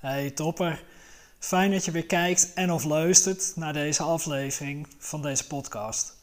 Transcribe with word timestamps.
Hey 0.00 0.30
topper, 0.30 0.82
fijn 1.38 1.70
dat 1.70 1.84
je 1.84 1.90
weer 1.90 2.06
kijkt 2.06 2.52
en 2.54 2.72
of 2.72 2.84
luistert 2.84 3.52
naar 3.56 3.72
deze 3.72 4.02
aflevering 4.02 4.86
van 4.98 5.22
deze 5.22 5.46
podcast. 5.46 6.16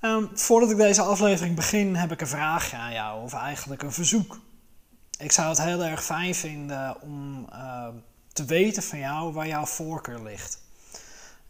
Ehm, 0.00 0.24
voordat 0.34 0.70
ik 0.70 0.76
deze 0.76 1.02
aflevering 1.02 1.56
begin 1.56 1.94
heb 1.94 2.12
ik 2.12 2.20
een 2.20 2.26
vraagje 2.26 2.76
aan 2.76 2.92
jou, 2.92 3.22
of 3.22 3.32
eigenlijk 3.32 3.82
een 3.82 3.92
verzoek. 3.92 4.40
Ik 5.18 5.32
zou 5.32 5.48
het 5.48 5.62
heel 5.62 5.84
erg 5.84 6.04
fijn 6.04 6.34
vinden 6.34 7.00
om 7.02 7.48
ehm, 7.52 7.94
te 8.32 8.44
weten 8.44 8.82
van 8.82 8.98
jou 8.98 9.32
waar 9.32 9.46
jouw 9.46 9.66
voorkeur 9.66 10.22
ligt. 10.22 10.60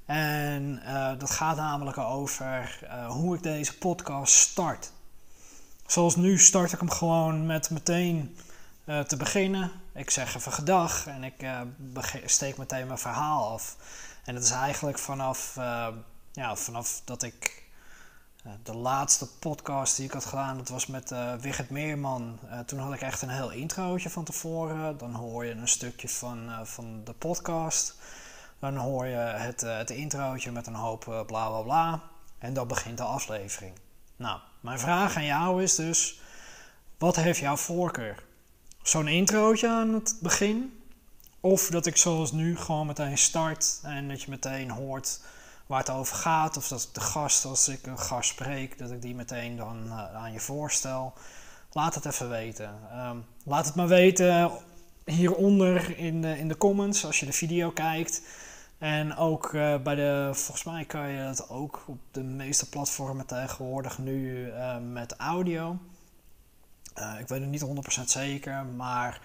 En 0.07 0.83
uh, 0.85 1.11
dat 1.19 1.31
gaat 1.31 1.57
namelijk 1.57 1.99
over 1.99 2.81
uh, 2.83 3.11
hoe 3.11 3.35
ik 3.35 3.43
deze 3.43 3.79
podcast 3.79 4.35
start. 4.35 4.93
Zoals 5.87 6.17
nu 6.17 6.39
start 6.39 6.73
ik 6.73 6.79
hem 6.79 6.91
gewoon 6.91 7.47
met 7.47 7.71
meteen 7.71 8.37
uh, 8.85 9.01
te 9.01 9.17
beginnen. 9.17 9.71
Ik 9.99 10.11
zeg 10.11 10.35
even 10.35 10.53
gedag 10.53 11.07
en 11.07 11.25
ik 11.25 11.47
steek 12.25 12.57
meteen 12.57 12.87
mijn 12.87 12.99
verhaal 12.99 13.53
af. 13.53 13.77
En 14.25 14.35
dat 14.35 14.43
is 14.43 14.51
eigenlijk 14.51 14.99
vanaf, 14.99 15.53
ja, 16.33 16.57
vanaf 16.57 17.03
dat 17.05 17.23
ik 17.23 17.63
de 18.63 18.75
laatste 18.75 19.27
podcast 19.27 19.97
die 19.97 20.05
ik 20.05 20.13
had 20.13 20.25
gedaan, 20.25 20.57
dat 20.57 20.69
was 20.69 20.87
met 20.87 21.11
uh, 21.11 21.35
Wigert 21.35 21.71
Meerman. 21.71 22.39
Toen 22.67 22.79
had 22.79 22.93
ik 22.93 23.01
echt 23.01 23.23
een 23.23 23.29
heel 23.29 23.51
introotje 23.51 24.11
van 24.11 24.25
tevoren. 24.25 24.99
Dan 24.99 25.15
hoor 25.15 25.45
je 25.45 25.51
een 25.51 25.69
stukje 25.69 26.09
van, 26.09 26.67
van 26.67 27.05
de 27.05 27.13
podcast. 27.13 27.97
Dan 28.59 28.77
hoor 28.77 29.07
je 29.07 29.17
het, 29.17 29.61
het 29.61 29.91
introotje 29.91 30.51
met 30.51 30.67
een 30.67 30.75
hoop 30.75 31.05
bla 31.27 31.49
bla 31.49 31.61
bla. 31.61 32.03
En 32.39 32.53
dan 32.55 32.69
begint 32.69 32.99
de 32.99 33.05
aflevering. 33.05 33.79
Nou, 34.17 34.41
mijn 34.61 34.79
vraag 34.79 35.17
aan 35.17 35.25
jou 35.25 35.63
is 35.63 35.75
dus: 35.75 36.21
wat 36.99 37.17
heeft 37.17 37.39
jouw 37.39 37.57
voorkeur? 37.57 38.27
Zo'n 38.89 39.09
introotje 39.09 39.69
aan 39.69 39.95
het 39.95 40.17
begin? 40.21 40.81
Of 41.41 41.67
dat 41.67 41.87
ik 41.87 41.97
zoals 41.97 42.33
nu 42.33 42.57
gewoon 42.57 42.87
meteen 42.87 43.19
start 43.19 43.81
en 43.83 44.09
dat 44.09 44.23
je 44.23 44.31
meteen 44.31 44.71
hoort 44.71 45.21
waar 45.67 45.79
het 45.79 45.91
over 45.91 46.17
gaat. 46.17 46.57
Of 46.57 46.69
dat 46.69 46.89
de 46.93 47.01
gast, 47.01 47.45
als 47.45 47.69
ik 47.69 47.87
een 47.87 47.99
gast 47.99 48.31
spreek, 48.31 48.79
dat 48.79 48.91
ik 48.91 49.03
die 49.03 49.15
meteen 49.15 49.57
dan 49.57 49.87
uh, 49.87 50.15
aan 50.15 50.33
je 50.33 50.41
voorstel. 50.41 51.13
Laat 51.73 51.95
het 51.95 52.05
even 52.05 52.29
weten. 52.29 52.75
Um, 52.93 53.25
laat 53.45 53.67
het 53.67 53.75
maar 53.75 53.89
weten 53.89 54.51
hieronder 55.05 55.99
in 55.99 56.23
de, 56.23 56.39
in 56.39 56.49
de 56.49 56.57
comments 56.57 57.05
als 57.05 57.21
je 57.21 57.27
de 57.27 57.33
video 57.33 57.71
kijkt. 57.71 58.23
En 58.79 59.17
ook 59.17 59.53
uh, 59.53 59.77
bij 59.83 59.95
de, 59.95 60.31
volgens 60.33 60.65
mij 60.65 60.85
kan 60.85 61.09
je 61.09 61.19
het 61.19 61.49
ook 61.49 61.85
op 61.87 61.99
de 62.11 62.23
meeste 62.23 62.69
platformen 62.69 63.27
tegenwoordig 63.27 63.99
nu 63.99 64.47
uh, 64.47 64.77
met 64.93 65.17
audio. 65.17 65.77
Ik 67.19 67.29
weet 67.29 67.41
het 67.41 67.51
niet 67.51 67.65
100% 68.01 68.05
zeker, 68.05 68.65
maar 68.65 69.21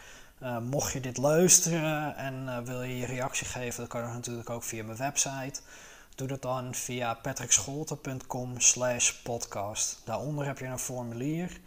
mocht 0.61 0.93
je 0.93 0.99
dit 0.99 1.17
luisteren 1.17 2.15
en 2.15 2.65
wil 2.65 2.83
je 2.83 2.97
je 2.97 3.05
reactie 3.05 3.47
geven, 3.47 3.79
dan 3.79 3.87
kan 3.87 4.01
dat 4.01 4.13
natuurlijk 4.13 4.49
ook 4.49 4.63
via 4.63 4.83
mijn 4.83 4.97
website. 4.97 5.61
Doe 6.15 6.27
dat 6.27 6.41
dan 6.41 6.75
via 6.75 7.13
patrickscholten.com 7.13 8.59
slash 8.59 9.11
podcast. 9.11 10.01
Daaronder 10.05 10.45
heb 10.45 10.59
je 10.59 10.65
een 10.65 10.79
formulier. 10.79 11.59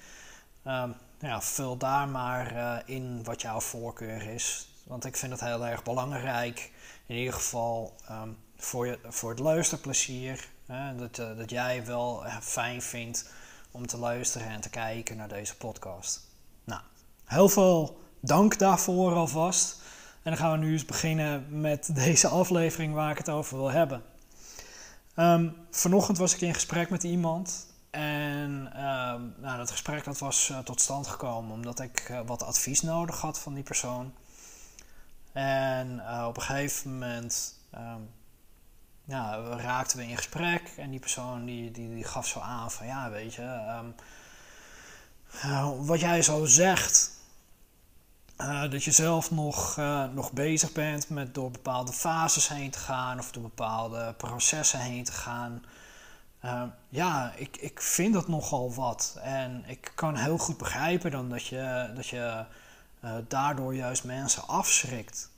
Um, 0.66 0.94
ja, 1.18 1.42
vul 1.42 1.76
daar 1.76 2.08
maar 2.08 2.82
in 2.86 3.24
wat 3.24 3.40
jouw 3.40 3.60
voorkeur 3.60 4.22
is. 4.22 4.68
Want 4.84 5.04
ik 5.04 5.16
vind 5.16 5.32
het 5.32 5.40
heel 5.40 5.66
erg 5.66 5.82
belangrijk, 5.82 6.70
in 7.06 7.16
ieder 7.16 7.34
geval 7.34 7.96
um, 8.10 8.36
voor, 8.56 8.86
je, 8.86 8.98
voor 9.08 9.30
het 9.30 9.38
luisterplezier. 9.38 10.48
Hè, 10.66 10.96
dat, 10.96 11.16
dat 11.16 11.50
jij 11.50 11.86
wel 11.86 12.24
fijn 12.40 12.82
vindt 12.82 13.30
om 13.76 13.86
te 13.86 13.98
luisteren 13.98 14.48
en 14.48 14.60
te 14.60 14.70
kijken 14.70 15.16
naar 15.16 15.28
deze 15.28 15.56
podcast. 15.56 16.20
Nou, 16.64 16.80
heel 17.24 17.48
veel 17.48 18.00
dank 18.20 18.58
daarvoor 18.58 19.14
alvast. 19.14 19.80
En 20.22 20.30
dan 20.30 20.36
gaan 20.36 20.52
we 20.52 20.66
nu 20.66 20.72
eens 20.72 20.84
beginnen 20.84 21.60
met 21.60 21.94
deze 22.04 22.28
aflevering 22.28 22.94
waar 22.94 23.10
ik 23.10 23.18
het 23.18 23.28
over 23.28 23.56
wil 23.56 23.70
hebben. 23.70 24.02
Um, 25.16 25.56
vanochtend 25.70 26.18
was 26.18 26.34
ik 26.34 26.40
in 26.40 26.54
gesprek 26.54 26.90
met 26.90 27.02
iemand. 27.02 27.66
En 27.90 28.50
um, 28.50 29.34
nou, 29.40 29.56
dat 29.56 29.70
gesprek 29.70 30.04
dat 30.04 30.18
was 30.18 30.48
uh, 30.48 30.58
tot 30.58 30.80
stand 30.80 31.06
gekomen 31.06 31.52
omdat 31.52 31.80
ik 31.80 32.08
uh, 32.10 32.20
wat 32.26 32.42
advies 32.42 32.82
nodig 32.82 33.20
had 33.20 33.38
van 33.38 33.54
die 33.54 33.62
persoon. 33.62 34.14
En 35.32 35.96
uh, 35.96 36.24
op 36.28 36.36
een 36.36 36.42
gegeven 36.42 36.92
moment 36.92 37.54
um, 37.74 38.08
ja, 39.06 39.36
raakten 39.38 39.98
we 39.98 40.06
in 40.06 40.16
gesprek. 40.16 40.72
En 40.76 40.90
die 40.90 41.00
persoon 41.00 41.44
die, 41.44 41.70
die, 41.70 41.94
die 41.94 42.04
gaf 42.04 42.26
zo 42.26 42.40
aan 42.40 42.70
van 42.70 42.86
ja, 42.86 43.10
weet 43.10 43.34
je, 43.34 43.82
wat 45.78 46.00
jij 46.00 46.22
zo 46.22 46.44
zegt, 46.44 47.10
uh, 48.40 48.70
dat 48.70 48.84
je 48.84 48.90
zelf 48.90 49.30
nog, 49.30 49.76
uh, 49.78 50.04
nog 50.12 50.32
bezig 50.32 50.72
bent 50.72 51.08
met 51.08 51.34
door 51.34 51.50
bepaalde 51.50 51.92
fases 51.92 52.48
heen 52.48 52.70
te 52.70 52.78
gaan 52.78 53.18
of 53.18 53.32
door 53.32 53.42
bepaalde 53.42 54.14
processen 54.16 54.80
heen 54.80 55.04
te 55.04 55.12
gaan. 55.12 55.64
Ja, 56.88 57.32
ik, 57.36 57.56
ik 57.56 57.80
vind 57.80 58.14
dat 58.14 58.28
nogal 58.28 58.74
wat. 58.74 59.18
En 59.22 59.64
ik 59.66 59.92
kan 59.94 60.16
heel 60.16 60.38
goed 60.38 60.56
begrijpen 60.56 61.10
dan 61.10 61.28
dat 61.28 61.46
je, 61.46 61.90
dat 61.94 62.06
je 62.06 62.44
daardoor 63.28 63.74
juist 63.74 64.04
mensen 64.04 64.48
afschrikt. 64.48 65.30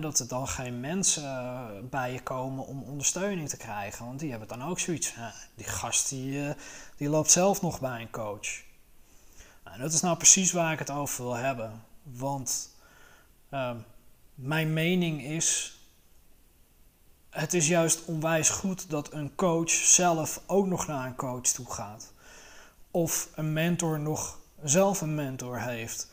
Dat 0.00 0.18
er 0.18 0.28
dan 0.28 0.48
geen 0.48 0.80
mensen 0.80 1.88
bij 1.90 2.12
je 2.12 2.22
komen 2.22 2.66
om 2.66 2.82
ondersteuning 2.82 3.48
te 3.48 3.56
krijgen. 3.56 4.06
Want 4.06 4.20
die 4.20 4.30
hebben 4.30 4.48
dan 4.48 4.62
ook 4.62 4.78
zoiets. 4.78 5.14
die 5.54 5.66
gast 5.66 6.08
die, 6.08 6.54
die 6.96 7.08
loopt 7.08 7.30
zelf 7.30 7.62
nog 7.62 7.80
bij 7.80 8.00
een 8.00 8.10
coach. 8.10 8.68
Nou, 9.64 9.78
dat 9.78 9.92
is 9.92 10.00
nou 10.00 10.16
precies 10.16 10.52
waar 10.52 10.72
ik 10.72 10.78
het 10.78 10.90
over 10.90 11.24
wil 11.24 11.34
hebben. 11.34 11.84
Want 12.02 12.70
uh, 13.50 13.70
mijn 14.34 14.72
mening 14.72 15.22
is, 15.22 15.78
het 17.30 17.54
is 17.54 17.68
juist 17.68 18.04
onwijs 18.04 18.48
goed 18.48 18.90
dat 18.90 19.12
een 19.12 19.34
coach 19.34 19.70
zelf 19.70 20.42
ook 20.46 20.66
nog 20.66 20.86
naar 20.86 21.06
een 21.06 21.16
coach 21.16 21.46
toe 21.46 21.72
gaat. 21.72 22.12
Of 22.90 23.28
een 23.34 23.52
mentor 23.52 24.00
nog 24.00 24.38
zelf 24.62 25.00
een 25.00 25.14
mentor 25.14 25.60
heeft. 25.60 26.08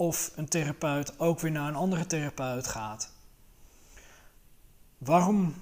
Of 0.00 0.32
een 0.36 0.48
therapeut 0.48 1.18
ook 1.18 1.40
weer 1.40 1.50
naar 1.50 1.68
een 1.68 1.74
andere 1.74 2.06
therapeut 2.06 2.66
gaat. 2.66 3.10
Waarom 4.98 5.54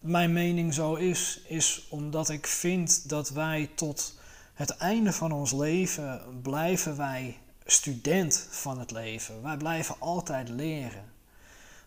mijn 0.00 0.32
mening 0.32 0.74
zo 0.74 0.94
is, 0.94 1.40
is 1.46 1.86
omdat 1.88 2.28
ik 2.28 2.46
vind 2.46 3.08
dat 3.08 3.30
wij 3.30 3.70
tot 3.74 4.18
het 4.54 4.70
einde 4.70 5.12
van 5.12 5.32
ons 5.32 5.52
leven 5.52 6.40
blijven 6.42 6.96
wij 6.96 7.38
student 7.64 8.46
van 8.50 8.78
het 8.78 8.90
leven. 8.90 9.42
Wij 9.42 9.56
blijven 9.56 9.96
altijd 9.98 10.48
leren. 10.48 11.12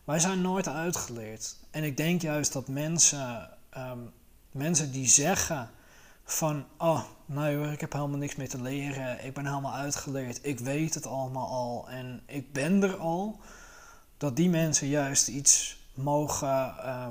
Wij 0.03 0.19
zijn 0.19 0.41
nooit 0.41 0.67
uitgeleerd. 0.67 1.55
En 1.71 1.83
ik 1.83 1.97
denk 1.97 2.21
juist 2.21 2.53
dat 2.53 2.67
mensen, 2.67 3.49
um, 3.77 4.11
mensen 4.51 4.91
die 4.91 5.07
zeggen 5.07 5.69
van, 6.31 6.65
oh, 6.77 7.01
nou 7.25 7.71
ik 7.71 7.81
heb 7.81 7.93
helemaal 7.93 8.17
niks 8.17 8.35
meer 8.35 8.49
te 8.49 8.61
leren, 8.61 9.25
ik 9.25 9.33
ben 9.33 9.45
helemaal 9.45 9.73
uitgeleerd, 9.73 10.39
ik 10.41 10.59
weet 10.59 10.93
het 10.93 11.05
allemaal 11.05 11.47
al 11.47 11.89
en 11.89 12.21
ik 12.25 12.53
ben 12.53 12.83
er 12.83 12.95
al, 12.95 13.39
dat 14.17 14.35
die 14.35 14.49
mensen 14.49 14.87
juist 14.87 15.27
iets 15.27 15.79
mogen, 15.93 16.73
uh, 16.77 17.07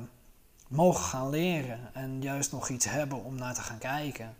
mogen 0.67 1.03
gaan 1.03 1.29
leren 1.29 1.93
en 1.93 2.21
juist 2.21 2.51
nog 2.51 2.69
iets 2.69 2.85
hebben 2.85 3.23
om 3.23 3.35
naar 3.35 3.53
te 3.53 3.61
gaan 3.61 3.77
kijken. 3.77 4.35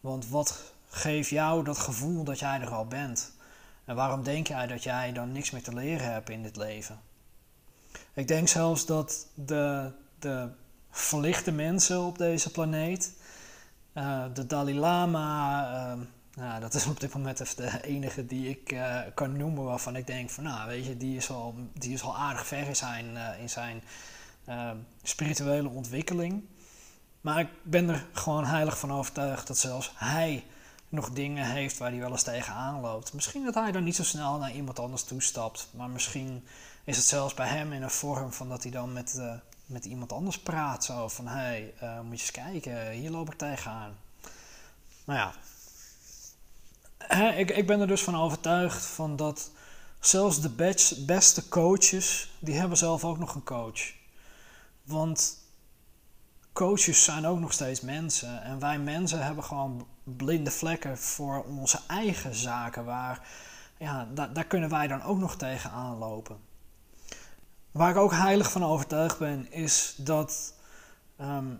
Want 0.00 0.28
wat 0.28 0.72
geeft 0.88 1.28
jou 1.28 1.64
dat 1.64 1.78
gevoel 1.78 2.24
dat 2.24 2.38
jij 2.38 2.60
er 2.60 2.70
al 2.70 2.86
bent? 2.86 3.32
En 3.84 3.94
waarom 3.94 4.22
denk 4.22 4.46
jij 4.46 4.66
dat 4.66 4.82
jij 4.82 5.12
dan 5.12 5.32
niks 5.32 5.50
meer 5.50 5.62
te 5.62 5.74
leren 5.74 6.12
hebt 6.12 6.30
in 6.30 6.42
dit 6.42 6.56
leven? 6.56 7.00
Ik 8.12 8.28
denk 8.28 8.48
zelfs 8.48 8.86
dat 8.86 9.26
de, 9.34 9.92
de 10.18 10.48
verlichte 10.90 11.52
mensen 11.52 12.00
op 12.00 12.18
deze 12.18 12.50
planeet, 12.50 13.12
uh, 13.94 14.24
de 14.34 14.46
Dalai 14.46 14.78
Lama, 14.78 15.66
uh, 15.94 16.00
nou, 16.34 16.60
dat 16.60 16.74
is 16.74 16.86
op 16.86 17.00
dit 17.00 17.14
moment 17.14 17.40
even 17.40 17.56
de 17.56 17.82
enige 17.82 18.26
die 18.26 18.48
ik 18.48 18.72
uh, 18.72 19.00
kan 19.14 19.36
noemen 19.36 19.64
waarvan 19.64 19.96
ik 19.96 20.06
denk 20.06 20.30
van 20.30 20.44
nou 20.44 20.68
weet 20.68 20.86
je, 20.86 20.96
die 20.96 21.16
is 21.16 21.30
al, 21.30 21.54
die 21.72 21.92
is 21.92 22.02
al 22.02 22.16
aardig 22.16 22.46
ver 22.46 22.66
in 22.66 22.76
zijn, 22.76 23.16
in 23.40 23.50
zijn 23.50 23.82
spirituele 25.02 25.68
ontwikkeling. 25.68 26.44
Maar 27.20 27.38
ik 27.38 27.48
ben 27.62 27.88
er 27.88 28.06
gewoon 28.12 28.44
heilig 28.44 28.78
van 28.78 28.92
overtuigd 28.92 29.46
dat 29.46 29.58
zelfs 29.58 29.92
hij 29.94 30.44
nog 30.88 31.10
dingen 31.10 31.46
heeft 31.46 31.78
waar 31.78 31.90
hij 31.90 32.00
wel 32.00 32.10
eens 32.10 32.22
tegenaan 32.22 32.80
loopt. 32.80 33.12
Misschien 33.12 33.44
dat 33.44 33.54
hij 33.54 33.72
dan 33.72 33.84
niet 33.84 33.96
zo 33.96 34.04
snel 34.04 34.38
naar 34.38 34.52
iemand 34.52 34.78
anders 34.78 35.04
toestapt, 35.04 35.68
maar 35.70 35.88
misschien 35.90 36.44
is 36.84 36.96
het 36.96 37.06
zelfs 37.06 37.34
bij 37.34 37.48
hem 37.48 37.72
in 37.72 37.82
een 37.82 37.90
vorm 37.90 38.32
van 38.32 38.48
dat 38.48 38.62
hij 38.62 38.72
dan 38.72 38.92
met, 38.92 39.20
met 39.66 39.84
iemand 39.84 40.12
anders 40.12 40.38
praat. 40.38 40.84
Zo 40.84 41.08
van, 41.08 41.26
hé, 41.26 41.36
hey, 41.36 41.74
uh, 41.82 42.00
moet 42.00 42.20
je 42.20 42.22
eens 42.22 42.30
kijken, 42.30 42.90
hier 42.90 43.10
loop 43.10 43.32
ik 43.32 43.38
tegenaan. 43.38 43.96
Nou 45.04 45.18
ja, 47.08 47.32
ik, 47.32 47.50
ik 47.50 47.66
ben 47.66 47.80
er 47.80 47.86
dus 47.86 48.02
van 48.02 48.16
overtuigd 48.16 48.86
van 48.86 49.16
dat 49.16 49.50
zelfs 50.00 50.40
de 50.40 50.74
beste 51.06 51.48
coaches, 51.48 52.32
die 52.38 52.54
hebben 52.54 52.78
zelf 52.78 53.04
ook 53.04 53.18
nog 53.18 53.34
een 53.34 53.44
coach. 53.44 53.92
Want 54.82 55.38
coaches 56.52 57.04
zijn 57.04 57.26
ook 57.26 57.38
nog 57.38 57.52
steeds 57.52 57.80
mensen. 57.80 58.42
En 58.42 58.58
wij 58.58 58.78
mensen 58.78 59.24
hebben 59.24 59.44
gewoon 59.44 59.86
blinde 60.02 60.50
vlekken 60.50 60.98
voor 60.98 61.44
onze 61.44 61.80
eigen 61.86 62.34
zaken. 62.34 62.84
Waar, 62.84 63.28
ja, 63.78 64.08
daar, 64.14 64.32
daar 64.32 64.44
kunnen 64.46 64.70
wij 64.70 64.86
dan 64.86 65.02
ook 65.02 65.18
nog 65.18 65.36
tegen 65.36 65.70
aanlopen. 65.70 66.38
Waar 67.74 67.90
ik 67.90 67.96
ook 67.96 68.12
heilig 68.12 68.50
van 68.50 68.64
overtuigd 68.64 69.18
ben, 69.18 69.52
is 69.52 69.94
dat 69.96 70.54
ehm, 71.16 71.54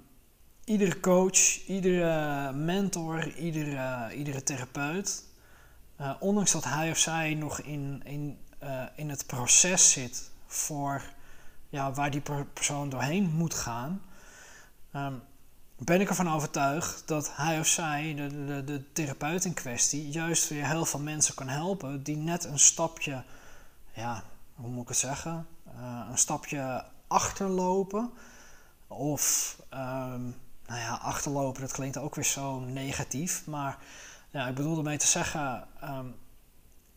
iedere 0.64 1.00
coach, 1.00 1.66
iedere 1.66 2.52
mentor, 2.52 3.34
iedere, 3.36 4.14
iedere 4.14 4.42
therapeut, 4.42 5.24
uh, 6.00 6.14
ondanks 6.20 6.52
dat 6.52 6.64
hij 6.64 6.90
of 6.90 6.98
zij 6.98 7.34
nog 7.34 7.60
in, 7.60 8.02
in, 8.04 8.38
uh, 8.62 8.82
in 8.96 9.10
het 9.10 9.26
proces 9.26 9.92
zit 9.92 10.30
voor 10.46 11.02
ja, 11.68 11.92
waar 11.92 12.10
die 12.10 12.22
persoon 12.52 12.88
doorheen 12.88 13.30
moet 13.34 13.54
gaan, 13.54 14.02
um, 14.96 15.22
ben 15.78 16.00
ik 16.00 16.08
ervan 16.08 16.32
overtuigd 16.32 17.08
dat 17.08 17.36
hij 17.36 17.58
of 17.58 17.66
zij, 17.66 18.14
de, 18.14 18.44
de, 18.46 18.64
de, 18.64 18.92
therapeut 18.92 19.44
in 19.44 19.54
kwestie, 19.54 20.10
juist 20.10 20.48
weer 20.48 20.66
heel 20.66 20.84
veel 20.84 21.00
mensen 21.00 21.34
kan 21.34 21.48
helpen 21.48 22.02
die 22.02 22.16
net 22.16 22.44
een 22.44 22.58
stapje, 22.58 23.24
ja, 23.92 24.22
hoe 24.54 24.70
moet 24.70 24.82
ik 24.82 24.88
het 24.88 24.96
zeggen, 24.96 25.46
uh, 25.76 26.06
een 26.10 26.18
stapje 26.18 26.84
achterlopen. 27.06 28.10
Of, 28.86 29.56
um, 29.70 30.36
nou 30.66 30.80
ja, 30.80 30.98
achterlopen, 31.02 31.60
dat 31.60 31.72
klinkt 31.72 31.98
ook 31.98 32.14
weer 32.14 32.24
zo 32.24 32.60
negatief, 32.60 33.46
maar 33.46 33.78
ik 34.30 34.54
bedoel 34.54 34.76
ermee 34.76 34.98
te 34.98 35.06
zeggen, 35.06 35.68
um, 35.84 36.14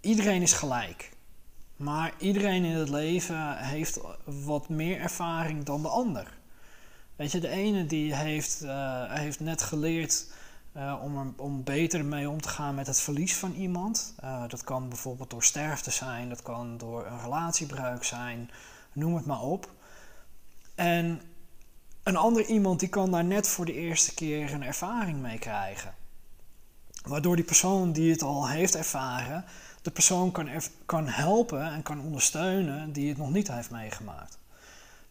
iedereen 0.01 0.41
is 0.41 0.53
gelijk. 0.53 1.15
Maar 1.75 2.13
iedereen 2.17 2.63
in 2.63 2.75
het 2.75 2.89
leven 2.89 3.57
heeft 3.57 3.99
wat 4.25 4.69
meer 4.69 4.99
ervaring 4.99 5.63
dan 5.63 5.81
de 5.81 5.87
ander. 5.87 6.37
Weet 7.15 7.31
je, 7.31 7.39
de 7.39 7.49
ene 7.49 7.85
die 7.85 8.15
heeft, 8.15 8.63
uh, 8.63 9.13
heeft 9.13 9.39
net 9.39 9.61
geleerd 9.61 10.27
uh, 10.77 10.99
om, 11.03 11.33
om 11.37 11.63
beter 11.63 12.05
mee 12.05 12.29
om 12.29 12.41
te 12.41 12.49
gaan 12.49 12.75
met 12.75 12.87
het 12.87 13.01
verlies 13.01 13.35
van 13.35 13.53
iemand. 13.53 14.13
Uh, 14.23 14.43
dat 14.47 14.63
kan 14.63 14.89
bijvoorbeeld 14.89 15.29
door 15.29 15.43
sterfte 15.43 15.91
zijn, 15.91 16.29
dat 16.29 16.41
kan 16.41 16.77
door 16.77 17.05
een 17.05 17.21
relatiebruik 17.21 18.03
zijn, 18.03 18.49
noem 18.93 19.15
het 19.15 19.25
maar 19.25 19.41
op. 19.41 19.71
En 20.75 21.21
een 22.03 22.15
ander 22.15 22.45
iemand 22.45 22.79
die 22.79 22.89
kan 22.89 23.11
daar 23.11 23.23
net 23.23 23.47
voor 23.47 23.65
de 23.65 23.73
eerste 23.73 24.13
keer 24.13 24.53
een 24.53 24.63
ervaring 24.63 25.21
mee 25.21 25.39
krijgen. 25.39 25.93
Waardoor 27.03 27.35
die 27.35 27.45
persoon 27.45 27.91
die 27.91 28.11
het 28.11 28.21
al 28.21 28.49
heeft 28.49 28.75
ervaren, 28.75 29.45
de 29.81 29.91
persoon 29.91 30.31
kan, 30.31 30.49
kan 30.85 31.07
helpen 31.07 31.71
en 31.71 31.83
kan 31.83 32.01
ondersteunen 32.01 32.91
die 32.91 33.09
het 33.09 33.17
nog 33.17 33.31
niet 33.31 33.47
heeft 33.47 33.71
meegemaakt. 33.71 34.37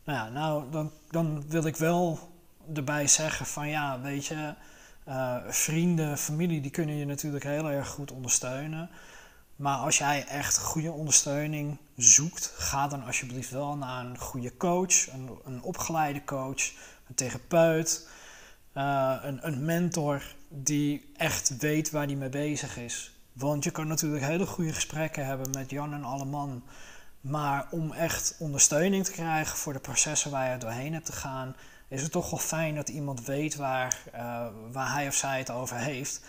Nou 0.04 0.18
ja, 0.18 0.28
nou, 0.28 0.70
dan, 0.70 0.90
dan 1.10 1.48
wil 1.48 1.64
ik 1.64 1.76
wel 1.76 2.18
erbij 2.74 3.06
zeggen 3.06 3.46
van 3.46 3.68
ja, 3.68 4.00
weet 4.00 4.26
je, 4.26 4.54
uh, 5.08 5.36
vrienden, 5.48 6.18
familie, 6.18 6.60
die 6.60 6.70
kunnen 6.70 6.94
je 6.94 7.04
natuurlijk 7.04 7.44
heel 7.44 7.70
erg 7.70 7.88
goed 7.88 8.12
ondersteunen. 8.12 8.90
Maar 9.56 9.76
als 9.76 9.98
jij 9.98 10.26
echt 10.26 10.58
goede 10.58 10.92
ondersteuning 10.92 11.78
zoekt, 11.96 12.52
ga 12.56 12.88
dan 12.88 13.04
alsjeblieft 13.04 13.50
wel 13.50 13.76
naar 13.76 14.04
een 14.04 14.18
goede 14.18 14.56
coach, 14.56 15.12
een, 15.12 15.30
een 15.44 15.62
opgeleide 15.62 16.24
coach, 16.24 16.72
een 17.08 17.14
therapeut, 17.14 18.08
uh, 18.74 19.16
een, 19.22 19.46
een 19.46 19.64
mentor 19.64 20.22
die 20.48 21.12
echt 21.16 21.56
weet 21.56 21.90
waar 21.90 22.06
die 22.06 22.16
mee 22.16 22.28
bezig 22.28 22.76
is. 22.76 23.14
Want 23.32 23.64
je 23.64 23.70
kan 23.70 23.86
natuurlijk 23.86 24.24
hele 24.24 24.46
goede 24.46 24.72
gesprekken 24.72 25.26
hebben 25.26 25.50
met 25.50 25.70
Jan 25.70 25.92
en 25.92 26.04
Alleman. 26.04 26.62
Maar 27.20 27.66
om 27.70 27.92
echt 27.92 28.34
ondersteuning 28.38 29.04
te 29.04 29.12
krijgen 29.12 29.56
voor 29.56 29.72
de 29.72 29.78
processen 29.78 30.30
waar 30.30 30.52
je 30.52 30.58
doorheen 30.58 30.92
hebt 30.92 31.06
te 31.06 31.12
gaan, 31.12 31.56
is 31.88 32.02
het 32.02 32.12
toch 32.12 32.30
wel 32.30 32.38
fijn 32.38 32.74
dat 32.74 32.88
iemand 32.88 33.24
weet 33.24 33.56
waar, 33.56 34.02
uh, 34.14 34.46
waar 34.72 34.92
hij 34.92 35.06
of 35.08 35.14
zij 35.14 35.38
het 35.38 35.50
over 35.50 35.76
heeft. 35.76 36.20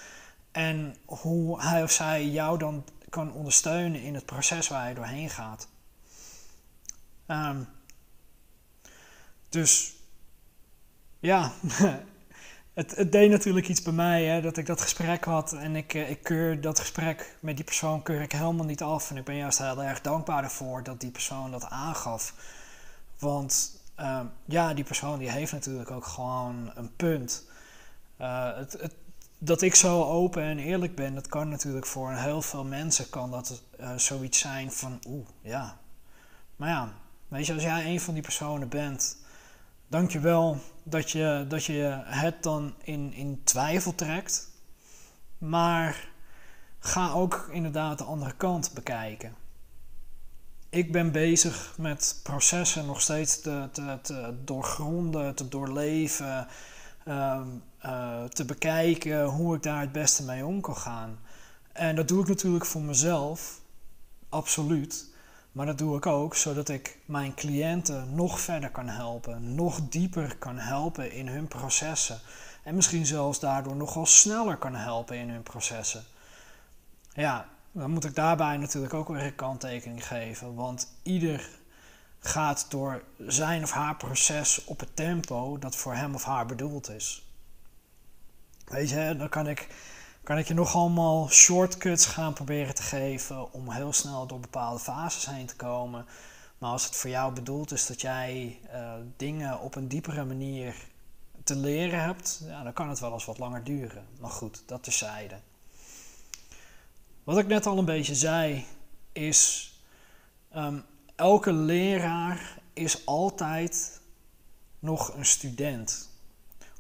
En 0.52 0.96
hoe 1.06 1.62
hij 1.62 1.84
of 1.84 1.92
zij 1.92 2.26
jou 2.26 2.58
dan 2.58 2.84
kan 3.10 3.34
ondersteunen 3.34 4.02
in 4.02 4.14
het 4.14 4.26
proces 4.26 4.68
waar 4.68 4.90
je 4.90 4.96
doorheen 4.96 5.30
gaat. 5.30 5.68
Um, 7.28 7.68
dus 9.50 9.96
ja, 11.20 11.52
het, 12.74 12.96
het, 12.96 13.12
deed 13.12 13.30
natuurlijk 13.30 13.68
iets 13.68 13.82
bij 13.82 13.94
mij 13.94 14.26
hè, 14.26 14.42
dat 14.42 14.58
ik 14.58 14.66
dat 14.66 14.82
gesprek 14.82 15.24
had 15.24 15.54
en 15.54 15.76
ik, 15.76 15.94
eh, 15.94 16.10
ik 16.10 16.24
keur 16.24 16.62
dat 16.62 16.80
gesprek 16.80 17.38
met 17.40 17.56
die 17.56 17.66
persoon 17.66 18.04
keur 18.04 18.22
ik 18.22 18.32
helemaal 18.32 18.66
niet 18.66 18.82
af. 18.82 19.10
En 19.10 19.18
ik 19.18 19.24
ben 19.24 19.36
juist 19.36 19.58
heel 19.58 19.84
erg 19.84 20.02
dankbaar 20.02 20.44
ervoor 20.44 20.84
dat 20.84 21.02
die 21.02 21.12
persoon 21.12 21.52
dat 21.52 21.66
aangaf. 21.66 22.34
Want 23.20 23.77
uh, 24.00 24.22
ja, 24.46 24.74
die 24.74 24.84
persoon 24.84 25.20
die 25.20 25.30
heeft 25.30 25.52
natuurlijk 25.52 25.92
ook 25.92 26.06
gewoon 26.06 26.72
een 26.76 26.96
punt. 26.96 27.46
Uh, 28.22 28.56
het, 28.56 28.72
het, 28.72 28.96
dat 29.38 29.62
ik 29.62 29.76
zo 29.76 30.04
open 30.04 30.44
en 30.44 30.60
eerlijk 30.60 30.96
ben, 30.96 31.14
dat 31.16 31.28
kan 31.28 31.50
natuurlijk 31.50 31.86
voor 31.86 32.12
heel 32.12 32.42
veel 32.42 32.64
mensen 32.64 33.10
kan 33.10 33.32
dat 33.32 33.64
uh, 33.80 33.92
zoiets 33.96 34.40
zijn 34.40 34.72
van 34.72 35.00
oeh, 35.08 35.28
ja. 35.42 35.78
Maar 36.56 36.70
ja, 36.70 36.94
weet 37.28 37.46
je, 37.46 37.54
als 37.54 37.64
jij 37.64 37.86
een 37.86 38.02
van 38.02 38.14
die 38.14 38.24
personen 38.24 38.70
bent 38.70 39.18
Dankjewel 39.90 40.58
dat 40.84 41.12
je, 41.12 41.46
dat 41.48 41.66
je 41.66 42.02
het 42.06 42.44
dan 42.44 42.74
in, 42.84 43.14
in 43.14 43.42
twijfel 43.44 43.96
trekt. 43.96 44.50
Maar 45.38 46.10
ga 46.80 47.12
ook 47.12 47.50
inderdaad 47.52 47.98
de 47.98 48.04
andere 48.04 48.34
kant 48.34 48.72
bekijken. 48.74 49.36
Ik 50.78 50.92
ben 50.92 51.12
bezig 51.12 51.74
met 51.78 52.20
processen 52.24 52.86
nog 52.86 53.02
steeds 53.02 53.42
te, 53.42 53.70
doorgronden, 54.44 55.36
te 55.36 55.48
doorleven, 55.48 56.48
uh, 57.08 57.42
uh, 57.86 58.24
te 58.24 58.46
bekijken 58.46 59.26
hoe 59.26 59.56
ik 59.56 59.64
daar 59.64 59.82
het 59.82 59.92
beste 59.92 60.24
mee 60.24 60.46
om 60.46 60.62
kan 60.62 60.78
gaan. 60.78 61.20
En 61.72 61.96
dat 61.96 62.08
doe 62.08 62.22
ik 62.22 62.28
natuurlijk 62.28 62.66
voor 62.66 62.82
mezelf, 62.82 63.62
absoluut. 64.30 65.06
Maar 65.52 65.66
dat 65.66 65.78
doe 65.78 65.98
ik 65.98 66.06
ook 66.06 66.36
zodat 66.36 66.70
ik 66.70 66.98
mijn 67.06 67.34
cliënten 67.34 68.16
nog 68.16 68.40
verder 68.40 68.70
kan 68.70 68.88
helpen, 68.88 69.56
nog 69.56 69.82
dieper 69.90 70.36
kan 70.36 70.58
helpen 70.58 71.12
in 71.12 71.28
hun 71.28 71.48
processen. 71.48 72.20
En 72.64 72.76
misschien 72.76 73.06
zelfs 73.06 73.40
daardoor 73.40 73.76
nogal 73.76 74.06
sneller 74.06 74.58
kan 74.58 74.76
helpen 74.76 75.18
in 75.18 75.30
hun 75.30 75.44
processen. 75.44 76.04
Ja, 77.14 77.48
dan 77.78 77.92
moet 77.92 78.06
ik 78.06 78.16
daarbij 78.16 78.58
natuurlijk 78.58 78.94
ook 78.94 79.08
weer 79.08 79.24
een 79.24 79.36
kanttekening 79.36 80.08
geven, 80.08 80.56
want 80.56 80.94
ieder 81.04 81.50
gaat 82.20 82.66
door 82.70 83.04
zijn 83.18 83.64
of 83.64 83.72
haar 83.72 83.96
proces 83.96 84.64
op 84.66 84.80
het 84.80 84.96
tempo 84.96 85.60
dat 85.60 85.76
voor 85.76 85.94
hem 85.94 86.16
of 86.16 86.24
haar 86.24 86.46
bedoeld 86.46 86.90
is. 86.90 87.26
Weet 88.66 88.90
je, 88.90 89.16
dan 89.18 89.30
kan 89.30 89.48
ik 89.48 89.68
kan 90.24 90.38
ik 90.38 90.48
je 90.48 90.54
nog 90.54 90.76
allemaal 90.76 91.30
shortcuts 91.30 92.06
gaan 92.06 92.34
proberen 92.34 92.76
te 92.76 92.82
geven 92.82 93.54
om 93.54 93.72
heel 93.72 93.94
snel 93.94 94.28
door 94.28 94.40
bepaalde 94.40 94.80
fases 94.80 95.26
heen 95.26 95.46
te 95.46 95.56
komen. 95.56 96.06
Maar 96.58 96.72
als 96.72 96.86
het 96.86 96.96
voor 96.96 97.10
jou 97.10 97.34
bedoeld 97.34 97.72
is 97.72 97.88
dat 97.88 98.02
jij 98.02 98.60
uh, 98.74 98.94
dingen 99.18 99.60
op 99.60 99.76
een 99.76 99.88
diepere 99.88 100.26
manier 100.26 100.76
te 101.44 101.56
leren 101.56 102.04
hebt, 102.04 102.42
ja, 102.48 102.64
dan 102.64 102.74
kan 102.74 102.90
het 102.90 103.00
wel 103.00 103.14
eens 103.14 103.26
wat 103.26 103.38
langer 103.38 103.64
duren. 103.64 104.06
Maar 104.20 104.30
goed, 104.30 104.64
dat 104.66 104.84
terzijde. 104.84 105.36
Wat 107.28 107.38
ik 107.38 107.48
net 107.48 107.66
al 107.66 107.78
een 107.78 107.86
beetje 107.86 108.16
zei, 108.16 108.66
is 109.12 109.72
um, 110.56 110.84
elke 111.16 111.54
leraar 111.54 112.60
is 112.74 113.06
altijd 113.06 114.02
nog 114.80 115.16
een 115.16 115.26
student. 115.26 116.10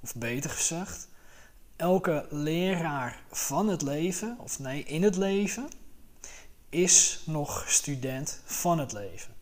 Of 0.01 0.16
beter 0.16 0.50
gezegd, 0.50 1.08
elke 1.75 2.27
leraar 2.30 3.24
van 3.32 3.68
het 3.68 3.82
leven, 3.82 4.38
of 4.39 4.60
nee, 4.60 4.84
in 4.84 5.04
het 5.04 5.16
leven, 5.16 5.70
is 6.70 7.22
nog 7.25 7.66
student 7.70 8.42
van 8.46 8.80
het 8.80 8.94
leven. 8.94 9.34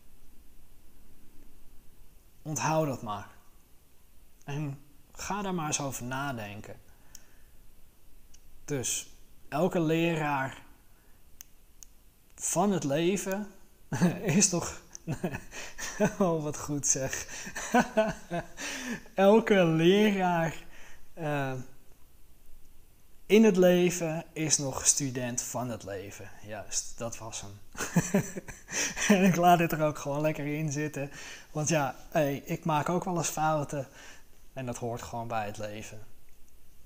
Onthoud 2.42 2.86
dat 2.86 3.02
maar. 3.02 3.28
En 4.44 4.78
ga 5.12 5.42
daar 5.42 5.54
maar 5.54 5.66
eens 5.66 5.80
over 5.80 6.04
nadenken. 6.04 6.76
Dus 8.64 9.10
elke 9.48 9.80
leraar 9.80 10.64
van 12.40 12.72
het 12.72 12.84
leven 12.84 13.46
is 14.22 14.50
nog. 14.50 14.82
oh, 16.18 16.42
wat 16.44 16.58
goed 16.58 16.86
zeg. 16.86 17.26
elke 19.14 19.64
leraar. 19.64 20.54
Uh, 21.18 21.52
in 23.26 23.44
het 23.44 23.56
leven 23.56 24.24
is 24.32 24.58
nog 24.58 24.86
student 24.86 25.42
van 25.42 25.70
het 25.70 25.84
leven. 25.84 26.30
Juist, 26.46 26.98
dat 26.98 27.18
was 27.18 27.40
hem. 27.40 27.58
en 29.08 29.24
ik 29.24 29.36
laat 29.36 29.58
dit 29.58 29.72
er 29.72 29.82
ook 29.82 29.98
gewoon 29.98 30.20
lekker 30.20 30.46
in 30.46 30.72
zitten. 30.72 31.10
Want 31.50 31.68
ja, 31.68 31.94
hey, 32.10 32.42
ik 32.44 32.64
maak 32.64 32.88
ook 32.88 33.04
wel 33.04 33.16
eens 33.16 33.28
fouten. 33.28 33.88
En 34.52 34.66
dat 34.66 34.76
hoort 34.76 35.02
gewoon 35.02 35.28
bij 35.28 35.46
het 35.46 35.58
leven. 35.58 36.06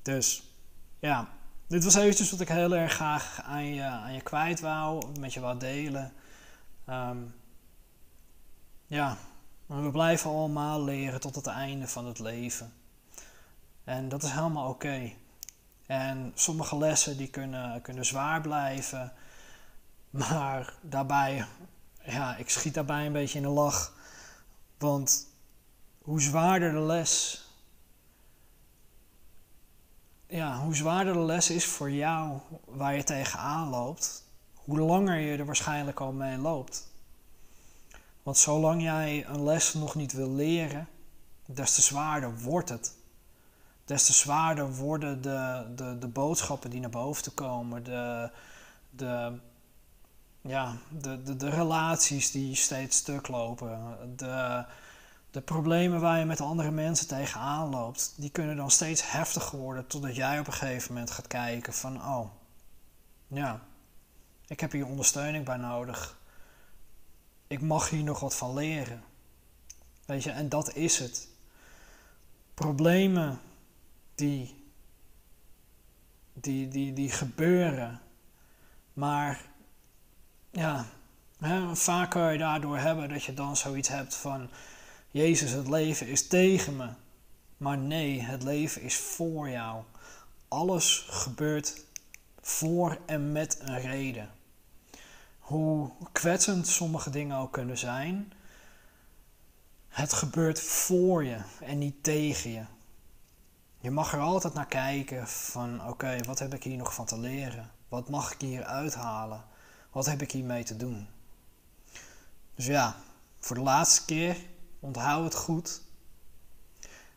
Dus 0.02 0.54
ja, 0.98 1.28
dit 1.70 1.84
was 1.84 1.94
eventjes 1.94 2.30
wat 2.30 2.40
ik 2.40 2.48
heel 2.48 2.74
erg 2.74 2.92
graag 2.92 3.42
aan 3.42 3.64
je, 3.64 3.82
aan 3.82 4.12
je 4.12 4.20
kwijt 4.20 4.60
wou. 4.60 5.18
Met 5.18 5.32
je 5.32 5.40
wou 5.40 5.58
delen. 5.58 6.12
Um, 6.88 7.34
ja, 8.86 9.16
we 9.66 9.90
blijven 9.90 10.30
allemaal 10.30 10.84
leren 10.84 11.20
tot 11.20 11.34
het 11.34 11.46
einde 11.46 11.88
van 11.88 12.06
het 12.06 12.18
leven. 12.18 12.72
En 13.84 14.08
dat 14.08 14.22
is 14.22 14.30
helemaal 14.30 14.68
oké. 14.68 15.12
En 15.86 16.32
sommige 16.34 16.78
lessen 16.78 17.16
die 17.16 17.28
kunnen, 17.28 17.82
kunnen 17.82 18.06
zwaar 18.06 18.40
blijven. 18.40 19.12
Maar 20.10 20.74
daarbij, 20.80 21.46
ja, 22.04 22.36
ik 22.36 22.50
schiet 22.50 22.74
daarbij 22.74 23.06
een 23.06 23.12
beetje 23.12 23.38
in 23.38 23.44
de 23.44 23.50
lach. 23.50 23.92
Want 24.78 25.26
hoe 26.02 26.20
zwaarder 26.20 26.72
de 26.72 26.80
les, 26.80 27.44
ja, 30.30 30.58
hoe 30.58 30.74
zwaarder 30.74 31.12
de 31.12 31.18
les 31.18 31.50
is 31.50 31.64
voor 31.64 31.90
jou 31.90 32.38
waar 32.64 32.94
je 32.94 33.04
tegenaan 33.04 33.68
loopt, 33.68 34.24
hoe 34.54 34.78
langer 34.78 35.18
je 35.18 35.36
er 35.36 35.46
waarschijnlijk 35.46 36.00
al 36.00 36.12
mee 36.12 36.38
loopt. 36.38 36.88
Want 38.22 38.36
zolang 38.36 38.82
jij 38.82 39.26
een 39.26 39.44
les 39.44 39.74
nog 39.74 39.94
niet 39.94 40.12
wil 40.12 40.30
leren, 40.30 40.88
des 41.46 41.74
te 41.74 41.82
zwaarder 41.82 42.38
wordt 42.38 42.68
het. 42.68 42.94
Des 43.84 44.06
te 44.06 44.12
zwaarder 44.12 44.74
worden 44.74 45.22
de, 45.22 45.66
de, 45.76 45.98
de 45.98 46.08
boodschappen 46.08 46.70
die 46.70 46.80
naar 46.80 46.90
boven 46.90 47.34
komen, 47.34 47.84
de, 47.84 48.30
de, 48.90 49.38
ja, 50.40 50.76
de, 50.88 51.22
de, 51.22 51.36
de 51.36 51.50
relaties 51.50 52.30
die 52.30 52.54
steeds 52.54 52.96
stuk 52.96 53.28
lopen, 53.28 53.96
de, 54.16 54.64
de 55.30 55.40
problemen 55.40 56.00
waar 56.00 56.18
je 56.18 56.24
met 56.24 56.40
andere 56.40 56.70
mensen 56.70 57.06
tegenaan 57.06 57.68
loopt, 57.68 58.14
die 58.16 58.30
kunnen 58.30 58.56
dan 58.56 58.70
steeds 58.70 59.10
heftiger 59.10 59.58
worden 59.58 59.86
totdat 59.86 60.16
jij 60.16 60.38
op 60.38 60.46
een 60.46 60.52
gegeven 60.52 60.92
moment 60.92 61.10
gaat 61.10 61.26
kijken 61.26 61.72
van, 61.72 61.96
oh, 61.96 62.30
ja, 63.26 63.60
ik 64.46 64.60
heb 64.60 64.72
hier 64.72 64.86
ondersteuning 64.86 65.44
bij 65.44 65.56
nodig. 65.56 66.18
Ik 67.46 67.60
mag 67.60 67.90
hier 67.90 68.02
nog 68.02 68.20
wat 68.20 68.36
van 68.36 68.54
leren. 68.54 69.02
Weet 70.06 70.22
je, 70.22 70.30
en 70.30 70.48
dat 70.48 70.74
is 70.74 70.98
het. 70.98 71.28
Problemen 72.54 73.40
die, 74.14 74.64
die, 76.32 76.68
die, 76.68 76.92
die 76.92 77.10
gebeuren, 77.10 78.00
maar 78.92 79.44
ja, 80.50 80.86
hè, 81.38 81.76
vaak 81.76 82.10
kan 82.10 82.32
je 82.32 82.38
daardoor 82.38 82.78
hebben 82.78 83.08
dat 83.08 83.24
je 83.24 83.34
dan 83.34 83.56
zoiets 83.56 83.88
hebt 83.88 84.14
van, 84.14 84.50
Jezus, 85.10 85.50
het 85.50 85.68
leven 85.68 86.06
is 86.06 86.26
tegen 86.26 86.76
me. 86.76 86.88
Maar 87.56 87.78
nee, 87.78 88.20
het 88.20 88.42
leven 88.42 88.82
is 88.82 88.96
voor 88.96 89.48
jou. 89.48 89.82
Alles 90.48 91.06
gebeurt 91.08 91.84
voor 92.40 92.98
en 93.06 93.32
met 93.32 93.60
een 93.60 93.80
reden. 93.80 94.30
Hoe 95.38 95.90
kwetsend 96.12 96.66
sommige 96.66 97.10
dingen 97.10 97.36
ook 97.36 97.52
kunnen 97.52 97.78
zijn, 97.78 98.32
het 99.88 100.12
gebeurt 100.12 100.60
voor 100.60 101.24
je 101.24 101.38
en 101.60 101.78
niet 101.78 102.02
tegen 102.02 102.50
je. 102.50 102.62
Je 103.80 103.90
mag 103.90 104.12
er 104.12 104.20
altijd 104.20 104.54
naar 104.54 104.66
kijken 104.66 105.28
van 105.28 105.88
oké, 105.88 106.18
wat 106.26 106.38
heb 106.38 106.54
ik 106.54 106.62
hier 106.62 106.76
nog 106.76 106.94
van 106.94 107.06
te 107.06 107.18
leren? 107.18 107.70
Wat 107.88 108.08
mag 108.08 108.32
ik 108.32 108.40
hier 108.40 108.64
uithalen? 108.64 109.44
Wat 109.90 110.06
heb 110.06 110.22
ik 110.22 110.32
hiermee 110.32 110.64
te 110.64 110.76
doen? 110.76 111.08
Dus 112.54 112.66
ja, 112.66 112.96
voor 113.38 113.56
de 113.56 113.62
laatste 113.62 114.04
keer, 114.04 114.36
onthoud 114.80 115.24
het 115.24 115.34
goed. 115.34 115.82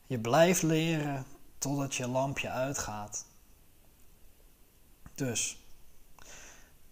Je 0.05 0.20
blijft 0.20 0.62
leren 0.62 1.25
totdat 1.58 1.96
je 1.96 2.08
lampje 2.08 2.50
uitgaat. 2.50 3.25
Dus, 5.15 5.58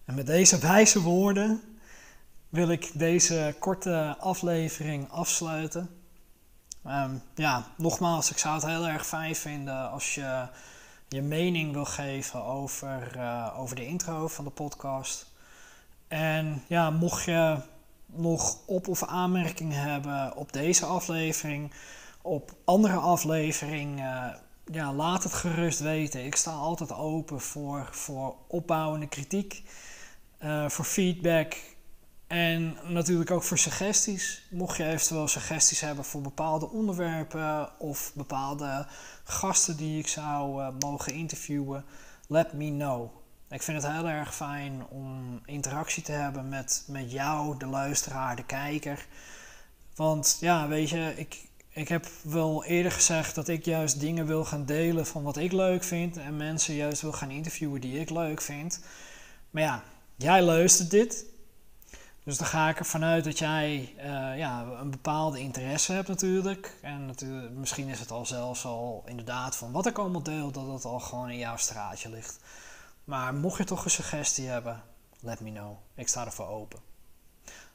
en 0.04 0.14
met 0.14 0.26
deze 0.26 0.58
wijze 0.58 1.00
woorden 1.00 1.62
wil 2.48 2.68
ik 2.68 2.90
deze 2.94 3.54
korte 3.58 4.16
aflevering 4.18 5.10
afsluiten. 5.10 5.90
Um, 6.86 7.22
ja, 7.34 7.66
nogmaals, 7.76 8.30
ik 8.30 8.38
zou 8.38 8.54
het 8.54 8.64
heel 8.64 8.88
erg 8.88 9.06
fijn 9.06 9.36
vinden 9.36 9.90
als 9.90 10.14
je 10.14 10.48
je 11.08 11.22
mening 11.22 11.72
wil 11.72 11.84
geven 11.84 12.44
over, 12.44 13.16
uh, 13.16 13.54
over 13.56 13.76
de 13.76 13.86
intro 13.86 14.28
van 14.28 14.44
de 14.44 14.50
podcast. 14.50 15.26
En 16.08 16.64
ja, 16.66 16.90
mocht 16.90 17.24
je 17.24 17.58
nog 18.14 18.58
op- 18.66 18.88
of 18.88 19.04
aanmerkingen 19.04 19.80
hebben 19.80 20.36
op 20.36 20.52
deze 20.52 20.86
aflevering, 20.86 21.72
op 22.22 22.52
andere 22.64 22.96
afleveringen, 22.96 24.38
ja, 24.72 24.92
laat 24.92 25.22
het 25.22 25.32
gerust 25.32 25.80
weten. 25.80 26.24
Ik 26.24 26.36
sta 26.36 26.50
altijd 26.50 26.92
open 26.92 27.40
voor, 27.40 27.88
voor 27.90 28.36
opbouwende 28.48 29.08
kritiek, 29.08 29.62
uh, 30.42 30.68
voor 30.68 30.84
feedback 30.84 31.56
en 32.26 32.76
natuurlijk 32.86 33.30
ook 33.30 33.42
voor 33.42 33.58
suggesties. 33.58 34.42
Mocht 34.50 34.76
je 34.76 34.84
eventueel 34.84 35.28
suggesties 35.28 35.80
hebben 35.80 36.04
voor 36.04 36.20
bepaalde 36.20 36.70
onderwerpen 36.70 37.80
of 37.80 38.12
bepaalde 38.14 38.86
gasten 39.24 39.76
die 39.76 39.98
ik 39.98 40.08
zou 40.08 40.62
uh, 40.62 40.68
mogen 40.78 41.12
interviewen, 41.12 41.84
let 42.28 42.52
me 42.52 42.70
know. 42.70 43.21
Ik 43.52 43.62
vind 43.62 43.82
het 43.82 43.92
heel 43.92 44.08
erg 44.08 44.34
fijn 44.34 44.86
om 44.88 45.40
interactie 45.44 46.02
te 46.02 46.12
hebben 46.12 46.48
met, 46.48 46.84
met 46.86 47.12
jou, 47.12 47.58
de 47.58 47.66
luisteraar, 47.66 48.36
de 48.36 48.44
kijker. 48.44 49.06
Want 49.94 50.36
ja, 50.40 50.68
weet 50.68 50.90
je, 50.90 51.12
ik, 51.16 51.48
ik 51.68 51.88
heb 51.88 52.06
wel 52.22 52.64
eerder 52.64 52.92
gezegd 52.92 53.34
dat 53.34 53.48
ik 53.48 53.64
juist 53.64 54.00
dingen 54.00 54.26
wil 54.26 54.44
gaan 54.44 54.64
delen 54.64 55.06
van 55.06 55.22
wat 55.22 55.36
ik 55.36 55.52
leuk 55.52 55.84
vind. 55.84 56.16
En 56.16 56.36
mensen 56.36 56.74
juist 56.74 57.02
wil 57.02 57.12
gaan 57.12 57.30
interviewen 57.30 57.80
die 57.80 58.00
ik 58.00 58.10
leuk 58.10 58.40
vind. 58.40 58.80
Maar 59.50 59.62
ja, 59.62 59.82
jij 60.16 60.42
luistert 60.42 60.90
dit. 60.90 61.24
Dus 62.24 62.38
dan 62.38 62.46
ga 62.46 62.68
ik 62.68 62.78
ervan 62.78 63.04
uit 63.04 63.24
dat 63.24 63.38
jij 63.38 63.94
uh, 63.96 64.04
ja, 64.38 64.66
een 64.80 64.90
bepaalde 64.90 65.38
interesse 65.40 65.92
hebt 65.92 66.08
natuurlijk. 66.08 66.76
En 66.82 67.06
natuurlijk, 67.06 67.54
misschien 67.54 67.88
is 67.88 68.00
het 68.00 68.10
al 68.10 68.26
zelfs 68.26 68.64
al 68.64 69.02
inderdaad 69.06 69.56
van 69.56 69.72
wat 69.72 69.86
ik 69.86 69.98
allemaal 69.98 70.22
deel, 70.22 70.50
dat 70.50 70.66
het 70.66 70.84
al 70.84 71.00
gewoon 71.00 71.30
in 71.30 71.38
jouw 71.38 71.56
straatje 71.56 72.10
ligt. 72.10 72.38
Maar 73.04 73.34
mocht 73.34 73.58
je 73.58 73.64
toch 73.64 73.84
een 73.84 73.90
suggestie 73.90 74.48
hebben, 74.48 74.82
let 75.20 75.40
me 75.40 75.52
know. 75.52 75.76
Ik 75.94 76.08
sta 76.08 76.24
ervoor 76.24 76.46
open. 76.46 76.80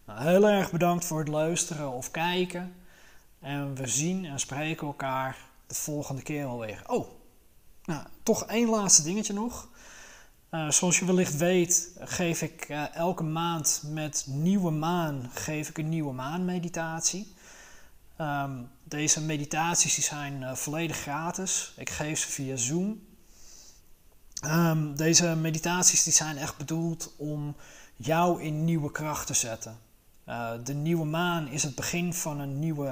Nou, 0.06 0.22
heel 0.22 0.48
erg 0.50 0.72
bedankt 0.72 1.06
voor 1.06 1.20
het 1.20 1.28
luisteren 1.28 1.92
of 1.92 2.12
kijken. 2.12 2.76
En 3.40 3.76
we 3.76 3.88
zien 3.88 4.26
en 4.26 4.40
spreken 4.40 4.88
elkaar 4.88 5.38
de 5.68 5.76
volgende 5.76 6.22
keer 6.22 6.46
alweer. 6.46 6.84
Oh, 6.88 7.08
nou, 7.84 8.08
toch 8.24 8.46
één 8.46 8.70
laatste 8.70 9.04
dingetje 9.04 9.34
nog. 9.34 9.68
Uh, 10.52 10.70
zoals 10.70 11.00
je 11.00 11.06
wellicht 11.06 11.38
weet, 11.38 11.92
geef 12.00 12.42
ik 12.42 12.70
uh, 12.70 12.96
elke 12.96 13.24
maand 13.24 13.84
met 13.86 14.26
nieuwe 14.28 14.72
maan 14.72 15.30
geef 15.34 15.70
ik 15.70 15.78
een 15.78 15.90
nieuwe 15.90 16.14
maanmeditatie. 16.14 17.34
Um, 18.22 18.70
deze 18.84 19.22
meditaties 19.22 19.96
die 19.96 20.04
zijn 20.04 20.42
uh, 20.42 20.54
volledig 20.54 20.98
gratis. 20.98 21.74
Ik 21.78 21.90
geef 21.90 22.20
ze 22.20 22.28
via 22.28 22.56
Zoom. 22.56 23.07
Um, 24.46 24.96
deze 24.96 25.36
meditaties 25.36 26.04
die 26.04 26.14
zijn 26.14 26.38
echt 26.38 26.58
bedoeld 26.58 27.14
om 27.18 27.56
jou 27.96 28.42
in 28.42 28.66
nieuwe 28.66 28.92
kracht 28.92 29.28
te 29.28 29.34
zetten. 29.34 29.78
de 30.64 30.74
nieuwe 30.74 31.06
maan 31.06 31.48
is 31.48 31.64
het 31.64 31.76
begin 31.76 32.14
van 32.14 32.40
een 32.40 32.60
nieuwe, 32.60 32.88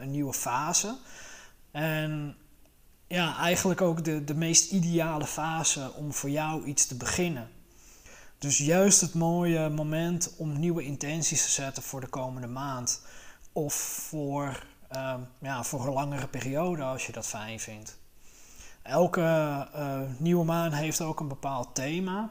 een 0.00 0.10
nieuwe 0.10 0.32
fase. 0.32 0.96
En 1.70 2.36
ja, 3.06 3.36
eigenlijk 3.36 3.80
ook 3.80 4.04
de, 4.04 4.24
de 4.24 4.34
meest 4.34 4.70
ideale 4.70 5.26
fase 5.26 5.92
om 5.92 6.12
voor 6.12 6.30
jou 6.30 6.64
iets 6.64 6.86
te 6.86 6.94
beginnen. 6.94 7.50
Dus 8.38 8.58
juist 8.58 9.00
het 9.00 9.14
mooie 9.14 9.68
moment 9.68 10.34
om 10.36 10.58
nieuwe 10.58 10.82
intenties 10.82 11.44
te 11.44 11.50
zetten 11.50 11.82
voor 11.82 12.00
de 12.00 12.06
komende 12.06 12.46
maand. 12.46 13.00
Of 13.52 13.74
voor, 13.74 14.66
uh, 14.92 15.14
ja, 15.40 15.64
voor 15.64 15.86
een 15.86 15.92
langere 15.92 16.26
periode 16.26 16.82
als 16.82 17.06
je 17.06 17.12
dat 17.12 17.26
fijn 17.26 17.60
vindt. 17.60 17.98
Elke 18.82 19.20
uh, 19.76 20.00
nieuwe 20.16 20.44
maan 20.44 20.72
heeft 20.72 21.00
ook 21.00 21.20
een 21.20 21.28
bepaald 21.28 21.74
thema. 21.74 22.30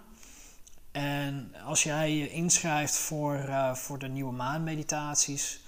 En 0.92 1.56
als 1.66 1.84
jij 1.84 2.16
je 2.16 2.30
inschrijft 2.30 2.96
voor, 2.98 3.36
uh, 3.36 3.74
voor 3.74 4.00
de 4.00 4.08
nieuwe 4.08 4.34
maanmeditaties, 4.34 5.62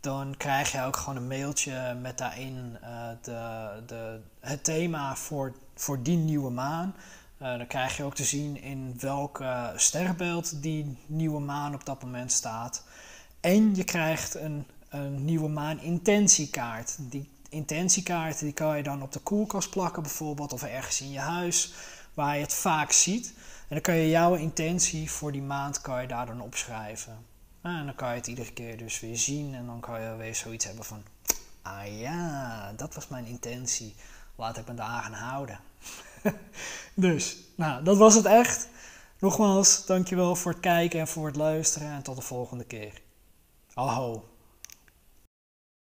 dan 0.00 0.34
krijg 0.36 0.72
je 0.72 0.82
ook 0.82 0.96
gewoon 0.96 1.16
een 1.16 1.26
mailtje 1.26 1.94
met 2.00 2.18
daarin 2.18 2.78
uh, 2.82 3.08
de, 3.22 3.68
de, 3.86 4.20
het 4.40 4.64
thema 4.64 5.16
voor, 5.16 5.54
voor 5.74 6.02
die 6.02 6.16
nieuwe 6.16 6.50
maan. 6.50 6.94
Dan 7.38 7.66
krijg 7.66 7.96
je 7.96 8.02
ook 8.04 8.14
te 8.14 8.24
zien 8.24 8.62
in 8.62 8.94
welk 8.98 9.42
sterrenbeeld 9.76 10.62
die 10.62 10.98
nieuwe 11.06 11.40
maan 11.40 11.74
op 11.74 11.84
dat 11.84 12.02
moment 12.02 12.32
staat. 12.32 12.84
En 13.40 13.74
je 13.74 13.84
krijgt 13.84 14.34
een, 14.34 14.66
een 14.88 15.24
nieuwe 15.24 15.48
maan 15.48 15.80
intentiekaart. 15.80 16.96
Die 16.98 17.30
intentiekaart 17.48 18.38
die 18.38 18.52
kan 18.52 18.76
je 18.76 18.82
dan 18.82 19.02
op 19.02 19.12
de 19.12 19.18
koelkast 19.18 19.70
plakken 19.70 20.02
bijvoorbeeld 20.02 20.52
of 20.52 20.62
ergens 20.62 21.00
in 21.00 21.10
je 21.10 21.18
huis 21.18 21.72
waar 22.14 22.34
je 22.34 22.42
het 22.42 22.54
vaak 22.54 22.92
ziet. 22.92 23.32
En 23.36 23.68
dan 23.68 23.80
kan 23.80 23.94
je 23.94 24.08
jouw 24.08 24.34
intentie 24.34 25.10
voor 25.10 25.32
die 25.32 25.42
maand 25.42 25.80
kan 25.80 26.00
je 26.00 26.08
daar 26.08 26.26
dan 26.26 26.40
opschrijven. 26.40 27.18
Nou, 27.62 27.78
en 27.78 27.84
dan 27.86 27.94
kan 27.94 28.08
je 28.08 28.14
het 28.14 28.26
iedere 28.26 28.52
keer 28.52 28.78
dus 28.78 29.00
weer 29.00 29.16
zien 29.16 29.54
en 29.54 29.66
dan 29.66 29.80
kan 29.80 30.00
je 30.00 30.16
weer 30.16 30.34
zoiets 30.34 30.64
hebben 30.64 30.84
van... 30.84 31.02
Ah 31.62 32.00
ja, 32.00 32.72
dat 32.76 32.94
was 32.94 33.08
mijn 33.08 33.26
intentie. 33.26 33.94
Laat 34.36 34.56
ik 34.56 34.66
me 34.66 34.74
daar 34.74 35.02
aan 35.02 35.12
houden. 35.12 35.58
dus, 36.94 37.36
nou, 37.56 37.84
dat 37.84 37.96
was 37.96 38.14
het 38.14 38.24
echt. 38.24 38.68
Nogmaals, 39.18 39.86
dankjewel 39.86 40.36
voor 40.36 40.52
het 40.52 40.60
kijken 40.60 41.00
en 41.00 41.08
voor 41.08 41.26
het 41.26 41.36
luisteren 41.36 41.92
en 41.92 42.02
tot 42.02 42.16
de 42.16 42.22
volgende 42.22 42.64
keer. 42.64 43.02
Aho. 43.74 44.33